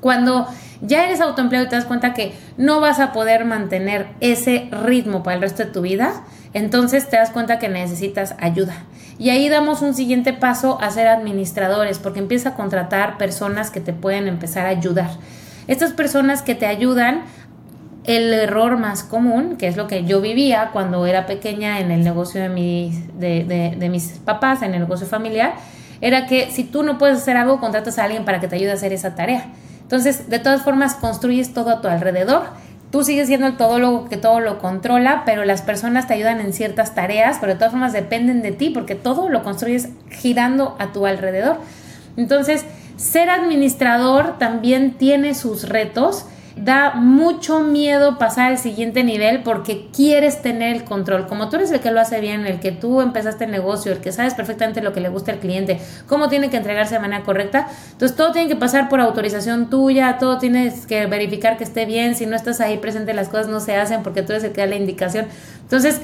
[0.02, 0.48] Cuando
[0.82, 5.24] ya eres autoempleado y te das cuenta que no vas a poder mantener ese ritmo
[5.24, 8.74] para el resto de tu vida, entonces te das cuenta que necesitas ayuda.
[9.18, 13.80] Y ahí damos un siguiente paso a ser administradores, porque empieza a contratar personas que
[13.80, 15.12] te pueden empezar a ayudar.
[15.68, 17.22] Estas personas que te ayudan,
[18.06, 22.04] el error más común, que es lo que yo vivía cuando era pequeña en el
[22.04, 25.54] negocio de mis, de, de mis papás, en el negocio familiar,
[26.02, 28.72] era que si tú no puedes hacer algo, contratas a alguien para que te ayude
[28.72, 29.46] a hacer esa tarea.
[29.91, 32.43] Entonces, de todas formas, construyes todo a tu alrededor.
[32.91, 36.54] Tú sigues siendo el todólogo que todo lo controla, pero las personas te ayudan en
[36.54, 40.93] ciertas tareas, pero de todas formas dependen de ti porque todo lo construyes girando a
[40.93, 41.58] tu alrededor.
[42.15, 42.63] Entonces,
[42.95, 46.25] ser administrador también tiene sus retos
[46.56, 51.28] da mucho miedo pasar al siguiente nivel porque quieres tener el control.
[51.28, 54.00] Como tú eres el que lo hace bien, el que tú empezaste el negocio, el
[54.00, 57.24] que sabes perfectamente lo que le gusta al cliente, cómo tiene que entregarse de manera
[57.24, 61.86] correcta, entonces todo tiene que pasar por autorización tuya, todo tienes que verificar que esté
[61.86, 64.52] bien, si no estás ahí presente las cosas no se hacen porque tú eres el
[64.52, 65.28] que da la indicación.
[65.62, 66.02] Entonces,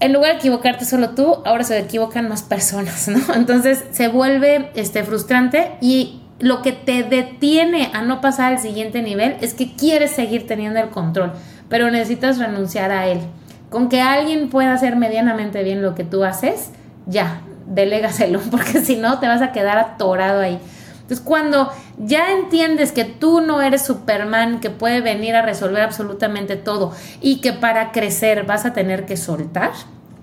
[0.00, 3.20] en lugar de equivocarte solo tú, ahora se equivocan más personas, ¿no?
[3.34, 9.02] Entonces se vuelve este, frustrante y lo que te detiene a no pasar al siguiente
[9.02, 11.32] nivel es que quieres seguir teniendo el control,
[11.68, 13.20] pero necesitas renunciar a él.
[13.68, 16.70] Con que alguien pueda hacer medianamente bien lo que tú haces,
[17.06, 20.58] ya, delégaselo, porque si no te vas a quedar atorado ahí.
[21.02, 26.56] Entonces, cuando ya entiendes que tú no eres Superman, que puede venir a resolver absolutamente
[26.56, 29.72] todo y que para crecer vas a tener que soltar,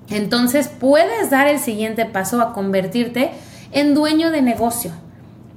[0.09, 3.31] entonces puedes dar el siguiente paso a convertirte
[3.73, 4.91] en dueño de negocio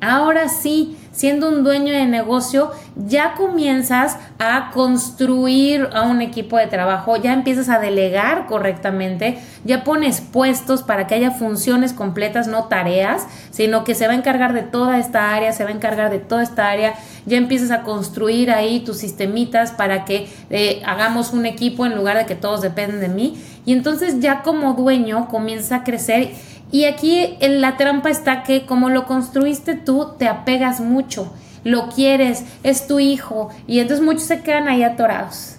[0.01, 6.69] Ahora sí, siendo un dueño de negocio, ya comienzas a construir a un equipo de
[6.69, 12.65] trabajo, ya empiezas a delegar correctamente, ya pones puestos para que haya funciones completas, no
[12.65, 16.11] tareas, sino que se va a encargar de toda esta área, se va a encargar
[16.11, 16.95] de toda esta área,
[17.27, 22.17] ya empiezas a construir ahí tus sistemitas para que eh, hagamos un equipo en lugar
[22.17, 23.39] de que todos dependen de mí.
[23.67, 26.31] Y entonces ya como dueño comienza a crecer
[26.73, 31.33] y aquí la trampa está que como lo construiste tú, te apegas mucho,
[31.65, 35.57] lo quieres, es tu hijo, y entonces muchos se quedan ahí atorados.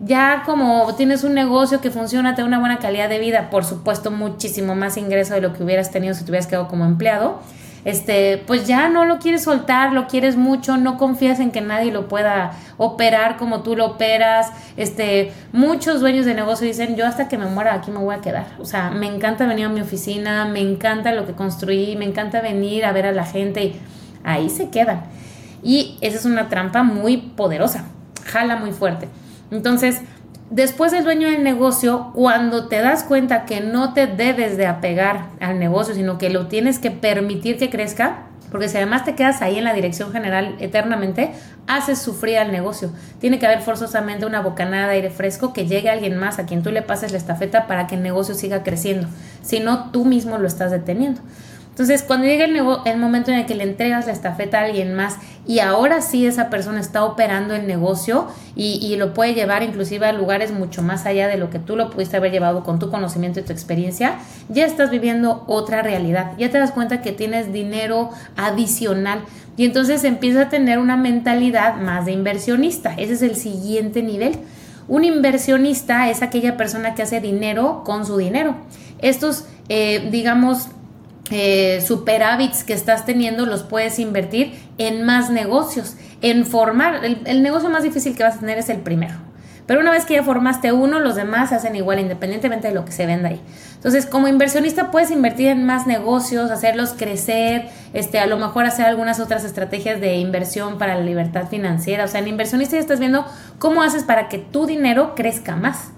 [0.00, 3.64] Ya como tienes un negocio que funciona, te da una buena calidad de vida, por
[3.64, 7.40] supuesto muchísimo más ingreso de lo que hubieras tenido si te hubieras quedado como empleado,
[7.84, 11.92] este, pues ya no lo quieres soltar, lo quieres mucho, no confías en que nadie
[11.92, 14.50] lo pueda operar como tú lo operas.
[14.76, 18.20] Este, muchos dueños de negocio dicen, yo hasta que me muera aquí me voy a
[18.20, 18.46] quedar.
[18.58, 22.40] O sea, me encanta venir a mi oficina, me encanta lo que construí, me encanta
[22.40, 23.80] venir a ver a la gente y
[24.24, 25.02] ahí se quedan.
[25.62, 27.86] Y esa es una trampa muy poderosa,
[28.24, 29.08] jala muy fuerte.
[29.50, 30.00] Entonces,
[30.54, 35.30] Después el dueño del negocio, cuando te das cuenta que no te debes de apegar
[35.40, 39.42] al negocio, sino que lo tienes que permitir que crezca, porque si además te quedas
[39.42, 41.32] ahí en la dirección general eternamente,
[41.66, 42.92] haces sufrir al negocio.
[43.18, 46.46] Tiene que haber forzosamente una bocanada de aire fresco que llegue a alguien más a
[46.46, 49.08] quien tú le pases la estafeta para que el negocio siga creciendo.
[49.42, 51.20] Si no, tú mismo lo estás deteniendo.
[51.74, 54.94] Entonces, cuando llega el, el, momento en el que le entregas la estafeta a alguien
[54.94, 60.06] más y ahora sí esa persona está operando el negocio y, lo puede llevar inclusive
[60.06, 62.92] a lugares mucho más allá de lo que tú lo pudiste haber llevado con tu
[62.92, 66.34] conocimiento y tu experiencia, ya estás viviendo otra realidad.
[66.38, 69.22] Ya te das cuenta que tienes dinero adicional
[69.56, 72.94] y entonces empieza a tener una mentalidad más de inversionista.
[72.96, 74.38] Ese es el siguiente nivel.
[74.86, 78.54] Un inversionista es aquella persona que hace dinero con su dinero.
[79.00, 80.68] Estos, eh, digamos,
[81.30, 87.00] eh, superávits que estás teniendo los puedes invertir en más negocios, en formar.
[87.04, 89.14] El, negocio más difícil que vas a tener es el primero.
[89.66, 92.84] Pero una vez que ya formaste uno, los demás se hacen igual independientemente de lo
[92.84, 93.40] que se venda ahí.
[93.76, 98.84] Entonces, como inversionista puedes invertir en más negocios, hacerlos crecer, este, a lo mejor hacer
[98.84, 102.04] algunas otras estrategias de inversión para la libertad financiera.
[102.04, 103.24] O sea, en inversionista ya estás viendo
[103.58, 105.93] cómo haces para que tu dinero crezca más.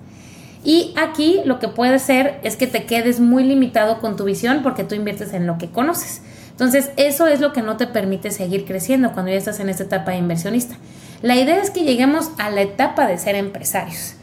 [0.67, 4.65] Y aquí lo que puede ser es que te quedes muy limitado con tu visión
[4.65, 6.23] porque tú inviertes en lo que conoces.
[6.51, 9.85] Entonces, eso es lo que no te permite seguir creciendo cuando ya estás en esta
[9.85, 10.75] etapa de inversionista.
[11.23, 14.15] La idea es que lleguemos a la etapa de ser empresarios.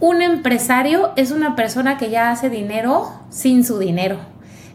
[0.00, 4.16] Un empresario es una persona que ya hace dinero sin su dinero.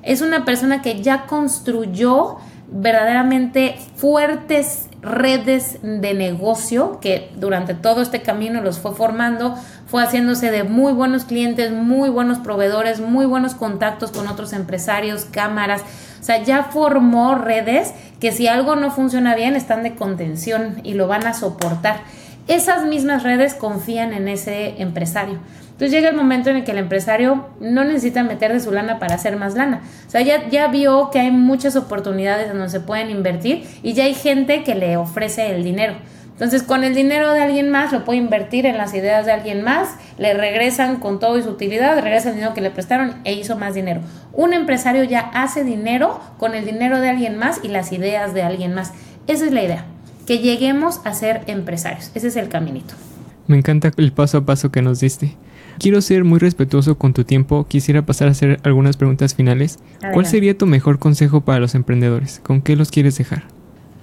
[0.04, 8.22] Es una persona que ya construyó verdaderamente fuertes redes de negocio que durante todo este
[8.22, 9.56] camino los fue formando,
[9.86, 15.26] fue haciéndose de muy buenos clientes, muy buenos proveedores, muy buenos contactos con otros empresarios,
[15.26, 15.82] cámaras.
[16.20, 20.94] O sea, ya formó redes que si algo no funciona bien están de contención y
[20.94, 22.02] lo van a soportar.
[22.48, 25.40] Esas mismas redes confían en ese empresario.
[25.78, 28.98] Entonces llega el momento en el que el empresario no necesita meter de su lana
[28.98, 29.84] para hacer más lana.
[30.08, 34.06] O sea, ya, ya vio que hay muchas oportunidades donde se pueden invertir y ya
[34.06, 35.94] hay gente que le ofrece el dinero.
[36.32, 39.64] Entonces, con el dinero de alguien más, lo puede invertir en las ideas de alguien
[39.64, 43.34] más, le regresan con todo y su utilidad, regresa el dinero que le prestaron e
[43.34, 44.02] hizo más dinero.
[44.34, 48.42] Un empresario ya hace dinero con el dinero de alguien más y las ideas de
[48.42, 48.94] alguien más.
[49.28, 49.86] Esa es la idea,
[50.26, 52.10] que lleguemos a ser empresarios.
[52.16, 52.96] Ese es el caminito.
[53.46, 55.36] Me encanta el paso a paso que nos diste.
[55.80, 57.68] Quiero ser muy respetuoso con tu tiempo.
[57.68, 59.80] Quisiera pasar a hacer algunas preguntas finales.
[60.14, 62.40] ¿Cuál sería tu mejor consejo para los emprendedores?
[62.44, 63.44] ¿Con qué los quieres dejar?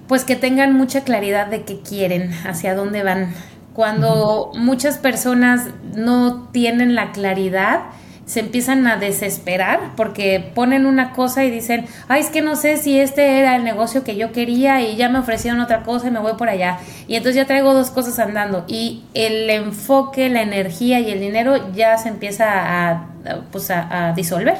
[0.07, 3.33] Pues que tengan mucha claridad de qué quieren, hacia dónde van.
[3.73, 7.81] Cuando muchas personas no tienen la claridad,
[8.25, 12.77] se empiezan a desesperar porque ponen una cosa y dicen, ay, es que no sé
[12.77, 16.11] si este era el negocio que yo quería y ya me ofrecieron otra cosa y
[16.11, 16.79] me voy por allá.
[17.07, 21.71] Y entonces ya traigo dos cosas andando y el enfoque, la energía y el dinero
[21.73, 23.07] ya se empieza a,
[23.51, 24.57] pues a, disolver.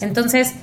[0.00, 0.54] Entonces,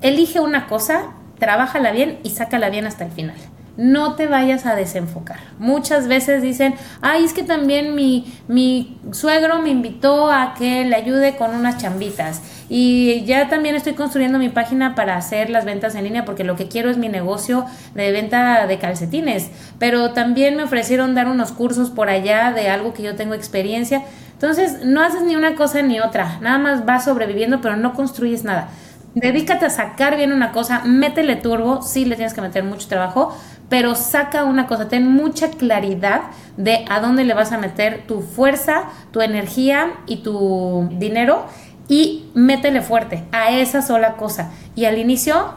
[0.00, 3.36] elige una cosa, trabájala bien y sácala bien hasta el final
[3.78, 5.38] no te vayas a desenfocar.
[5.60, 10.96] Muchas veces dicen, ay, es que también mi, mi suegro me invitó a que le
[10.96, 12.42] ayude con unas chambitas.
[12.68, 16.56] Y ya también estoy construyendo mi página para hacer las ventas en línea porque lo
[16.56, 19.48] que quiero es mi negocio de venta de calcetines.
[19.78, 24.02] Pero también me ofrecieron dar unos cursos por allá de algo que yo tengo experiencia.
[24.32, 26.40] Entonces, no haces ni una cosa ni otra.
[26.40, 28.70] Nada más vas sobreviviendo, pero no construyes nada.
[29.14, 33.34] Dedícate a sacar bien una cosa, métele turbo, sí le tienes que meter mucho trabajo,
[33.68, 36.22] pero saca una cosa, ten mucha claridad
[36.56, 41.46] de a dónde le vas a meter tu fuerza, tu energía y tu dinero
[41.88, 44.50] y métele fuerte a esa sola cosa.
[44.74, 45.54] Y al inicio,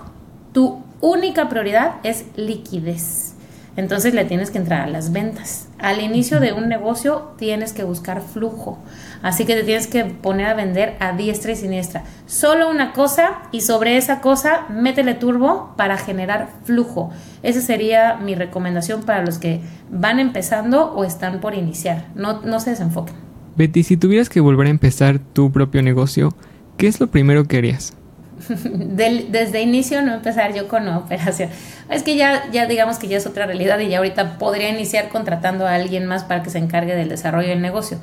[0.53, 3.35] tu única prioridad es liquidez.
[3.77, 5.67] Entonces le tienes que entrar a las ventas.
[5.79, 8.77] Al inicio de un negocio tienes que buscar flujo.
[9.21, 12.03] Así que te tienes que poner a vender a diestra y siniestra.
[12.25, 17.11] Solo una cosa y sobre esa cosa métele turbo para generar flujo.
[17.43, 22.07] Esa sería mi recomendación para los que van empezando o están por iniciar.
[22.15, 23.15] No, no se desenfoquen.
[23.55, 26.33] Betty, si tuvieras que volver a empezar tu propio negocio,
[26.77, 27.93] ¿qué es lo primero que harías?
[28.49, 31.49] desde inicio no empezar yo con una operación.
[31.89, 35.09] Es que ya, ya digamos que ya es otra realidad y ya ahorita podría iniciar
[35.09, 37.97] contratando a alguien más para que se encargue del desarrollo del negocio.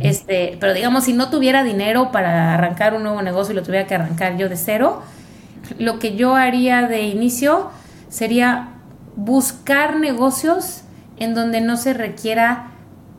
[0.00, 3.86] Este, pero digamos, si no tuviera dinero para arrancar un nuevo negocio y lo tuviera
[3.86, 5.02] que arrancar yo de cero,
[5.78, 7.70] lo que yo haría de inicio
[8.08, 8.70] sería
[9.14, 10.82] buscar negocios
[11.18, 12.72] en donde no se requiera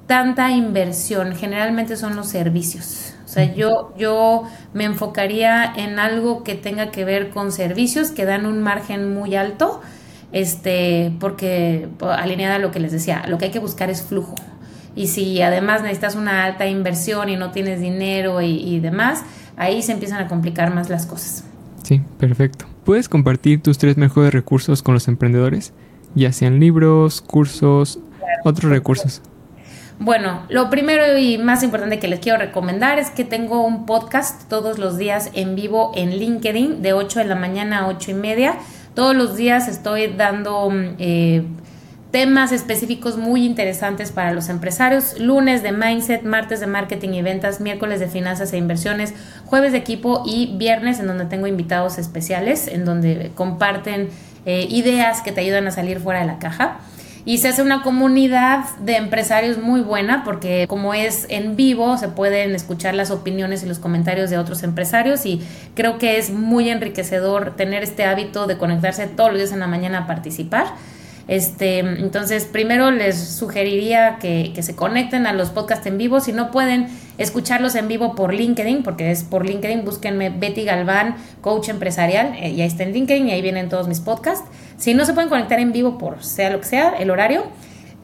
[0.07, 1.35] tanta inversión.
[1.35, 3.13] Generalmente son los servicios.
[3.25, 4.43] O sea, yo, yo
[4.73, 9.35] me enfocaría en algo que tenga que ver con servicios que dan un margen muy
[9.35, 9.81] alto,
[10.31, 14.35] este, porque alineada a lo que les decía, lo que hay que buscar es flujo.
[14.97, 19.23] Y si además necesitas una alta inversión y no tienes dinero y, y demás,
[19.55, 21.45] ahí se empiezan a complicar más las cosas.
[21.83, 22.65] Sí, perfecto.
[22.83, 25.71] ¿Puedes compartir tus tres mejores recursos con los emprendedores?
[26.15, 27.99] Ya sean libros, cursos,
[28.43, 29.21] otros recursos.
[29.99, 34.47] Bueno, lo primero y más importante que les quiero recomendar es que tengo un podcast
[34.47, 38.13] todos los días en vivo en LinkedIn de 8 de la mañana a 8 y
[38.13, 38.55] media.
[38.93, 41.43] Todos los días estoy dando mm, eh,
[42.11, 45.19] temas específicos muy interesantes para los empresarios.
[45.19, 49.13] Lunes de mindset, martes de marketing y ventas, miércoles de finanzas e inversiones,
[49.45, 54.09] jueves de equipo y viernes en donde tengo invitados especiales, en donde comparten
[54.45, 56.79] eh, ideas que te ayudan a salir fuera de la caja
[57.27, 62.07] y se hace una comunidad de empresarios muy buena porque como es en vivo se
[62.07, 65.41] pueden escuchar las opiniones y los comentarios de otros empresarios y
[65.75, 69.67] creo que es muy enriquecedor tener este hábito de conectarse todos los días en la
[69.67, 70.67] mañana a participar.
[71.27, 76.19] Este, entonces, primero les sugeriría que, se conecten a los podcasts en vivo.
[76.19, 81.17] Si no pueden escucharlos en vivo por LinkedIn, porque es por LinkedIn, búsquenme Betty Galván,
[81.41, 84.47] coach empresarial, eh, y ahí está en LinkedIn y ahí vienen todos mis podcasts.
[84.77, 87.43] Si no se pueden conectar en vivo por sea lo que sea, el horario,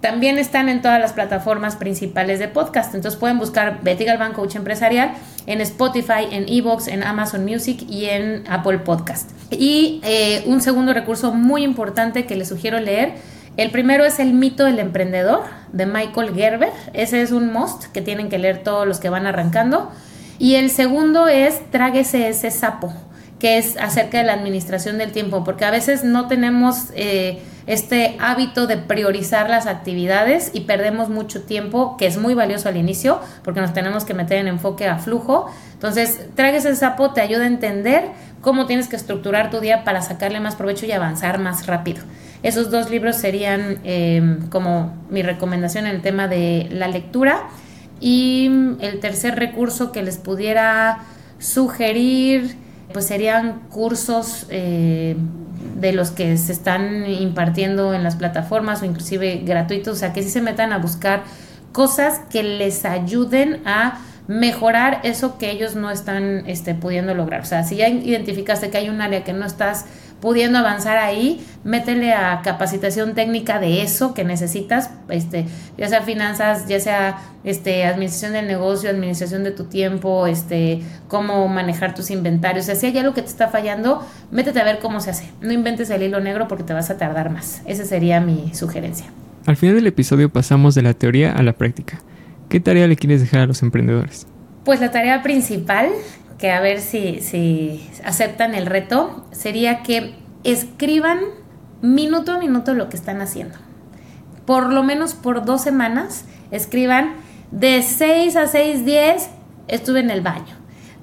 [0.04, 2.94] también están en todas las plataformas principales de podcast.
[2.94, 5.14] Entonces pueden buscar Betty Galván, coach empresarial,
[5.46, 9.32] en Spotify, en Evox, en Amazon Music y en Apple Podcast.
[9.50, 13.14] Y eh, un segundo recurso muy importante que les sugiero leer.
[13.56, 16.72] El primero es El mito del emprendedor de Michael Gerber.
[16.92, 19.90] Ese es un must que tienen que leer todos los que van arrancando.
[20.38, 22.94] Y el segundo es Tráguese ese sapo,
[23.40, 26.88] que es acerca de la administración del tiempo, porque a veces no tenemos...
[26.94, 32.70] Eh, este hábito de priorizar las actividades y perdemos mucho tiempo, que es muy valioso
[32.70, 35.50] al inicio, porque nos tenemos que meter en enfoque a flujo.
[35.74, 38.06] Entonces, Tragues el sapo te ayuda a entender
[38.42, 42.02] cómo tienes que estructurar tu día para sacarle más provecho y avanzar más rápido.
[42.44, 47.44] Esos dos libros serían em, como mi recomendación en el tema de la lectura.
[48.02, 48.48] Y
[48.82, 51.06] el tercer recurso que les pudiera
[51.40, 52.58] sugerir,
[52.92, 55.16] pues serían cursos eh,
[55.84, 60.24] de los que se están impartiendo en las plataformas o inclusive gratuitos, o sea, que
[60.24, 61.24] sí se metan a buscar
[61.74, 67.42] cosas que les ayuden a mejorar eso que ellos no están este, pudiendo lograr.
[67.42, 69.86] O sea, si ya identificaste que hay un área que no estás
[70.24, 75.46] pudiendo avanzar ahí, métele a capacitación técnica de eso que necesitas, este,
[75.78, 81.50] ya sea finanzas, ya sea este, administración del negocio, administración de tu tiempo, este, cómo
[81.50, 82.64] manejar tus inventarios.
[82.64, 85.30] O sea, si hay algo que te está fallando, métete a ver cómo se hace.
[85.42, 87.62] No inventes el hilo negro porque te vas a tardar más.
[87.66, 89.08] Esa sería mi sugerencia.
[89.46, 92.00] Al final del episodio pasamos de la teoría a la práctica.
[92.48, 94.26] ¿Qué tarea le quieres dejar a los emprendedores?
[94.64, 95.90] Pues la tarea principal
[96.38, 101.20] que a ver si, si aceptan el reto, sería que escriban
[101.82, 103.58] minuto a minuto lo que están haciendo.
[104.46, 107.16] Por lo menos por dos semanas, escriban
[107.52, 109.28] de 6 a 6.10
[109.68, 110.56] estuve en el baño.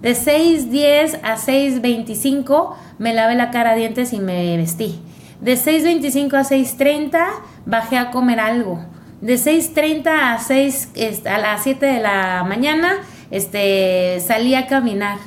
[0.03, 5.01] De 6.10 a 6.25 me lavé la cara dientes y me vestí.
[5.41, 7.27] De 6.25 a 6.30
[7.67, 8.85] bajé a comer algo.
[9.21, 10.93] De 6.30 a, 6,
[11.27, 12.97] a las 7 de la mañana
[13.31, 15.19] este, salí a caminar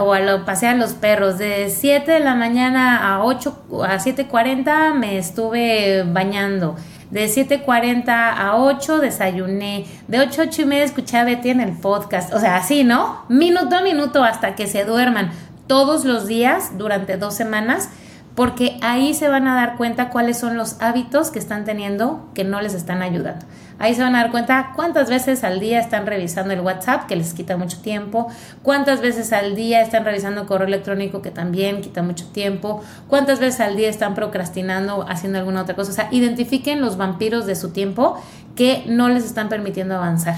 [0.00, 1.38] o a lo, pasé a los perros.
[1.38, 6.76] De 7 de la mañana a 8 a 7.40 me estuve bañando.
[7.10, 9.86] De 7.40 a 8 desayuné.
[10.08, 12.32] De 8 a 8 y media escuché a Betty en el podcast.
[12.32, 13.24] O sea, así, ¿no?
[13.28, 15.30] Minuto a minuto hasta que se duerman.
[15.66, 17.90] Todos los días durante dos semanas
[18.36, 22.44] porque ahí se van a dar cuenta cuáles son los hábitos que están teniendo que
[22.44, 23.46] no les están ayudando.
[23.78, 27.16] Ahí se van a dar cuenta cuántas veces al día están revisando el WhatsApp, que
[27.16, 28.28] les quita mucho tiempo,
[28.62, 33.60] cuántas veces al día están revisando correo electrónico, que también quita mucho tiempo, cuántas veces
[33.60, 35.92] al día están procrastinando, haciendo alguna otra cosa.
[35.92, 38.22] O sea, identifiquen los vampiros de su tiempo
[38.54, 40.36] que no les están permitiendo avanzar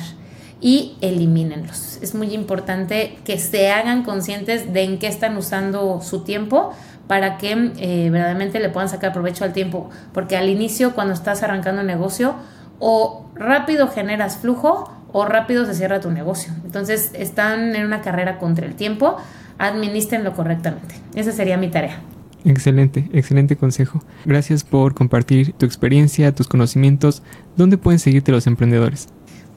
[0.60, 1.98] y elimínenlos.
[2.00, 6.72] Es muy importante que se hagan conscientes de en qué están usando su tiempo
[7.08, 9.90] para que eh, verdaderamente le puedan sacar provecho al tiempo.
[10.12, 12.36] Porque al inicio, cuando estás arrancando un negocio,
[12.78, 16.52] o rápido generas flujo o rápido se cierra tu negocio.
[16.64, 19.16] Entonces están en una carrera contra el tiempo,
[19.58, 20.94] administrenlo correctamente.
[21.14, 22.00] Esa sería mi tarea.
[22.44, 24.02] Excelente, excelente consejo.
[24.24, 27.22] Gracias por compartir tu experiencia, tus conocimientos.
[27.56, 29.08] ¿Dónde pueden seguirte los emprendedores?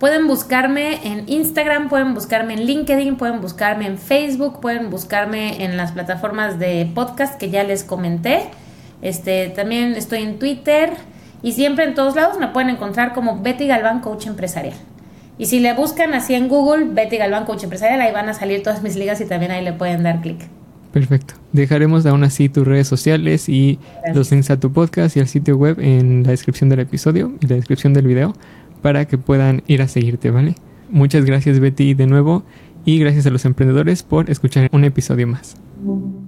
[0.01, 5.77] Pueden buscarme en Instagram, pueden buscarme en LinkedIn, pueden buscarme en Facebook, pueden buscarme en
[5.77, 8.45] las plataformas de podcast que ya les comenté.
[9.03, 10.89] Este, también estoy en Twitter
[11.43, 14.73] y siempre en todos lados me pueden encontrar como Betty Galván Coach Empresarial.
[15.37, 18.63] Y si le buscan así en Google, Betty Galván Coach Empresarial, ahí van a salir
[18.63, 20.47] todas mis ligas y también ahí le pueden dar clic.
[20.91, 21.35] Perfecto.
[21.51, 23.77] Dejaremos aún así tus redes sociales y
[24.15, 27.45] los links a tu podcast y al sitio web en la descripción del episodio y
[27.45, 28.33] la descripción del video
[28.81, 30.55] para que puedan ir a seguirte, ¿vale?
[30.89, 32.43] Muchas gracias Betty de nuevo
[32.85, 35.55] y gracias a los emprendedores por escuchar un episodio más.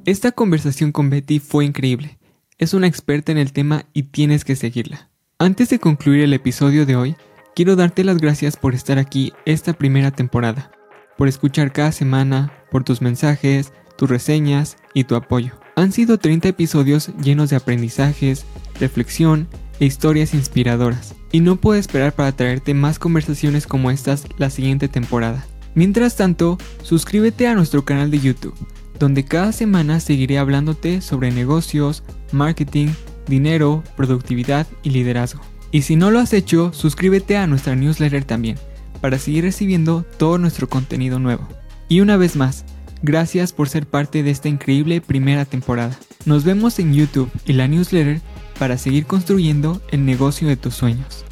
[0.05, 2.17] Esta conversación con Betty fue increíble.
[2.57, 5.09] Es una experta en el tema y tienes que seguirla.
[5.39, 7.15] Antes de concluir el episodio de hoy,
[7.55, 10.71] quiero darte las gracias por estar aquí esta primera temporada,
[11.17, 15.53] por escuchar cada semana, por tus mensajes, tus reseñas y tu apoyo.
[15.75, 18.45] Han sido 30 episodios llenos de aprendizajes,
[18.79, 19.47] reflexión
[19.79, 24.87] e historias inspiradoras, y no puedo esperar para traerte más conversaciones como estas la siguiente
[24.87, 25.45] temporada.
[25.75, 28.55] Mientras tanto, suscríbete a nuestro canal de YouTube,
[28.99, 32.89] donde cada semana seguiré hablándote sobre negocios, marketing,
[33.27, 35.41] dinero, productividad y liderazgo.
[35.71, 38.57] Y si no lo has hecho, suscríbete a nuestra newsletter también,
[39.01, 41.47] para seguir recibiendo todo nuestro contenido nuevo.
[41.89, 42.65] Y una vez más,
[43.01, 45.97] gracias por ser parte de esta increíble primera temporada.
[46.25, 48.21] Nos vemos en YouTube y la newsletter
[48.63, 51.25] para seguir construyendo el negocio de tus sueños.